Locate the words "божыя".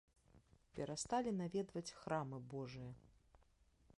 2.53-2.91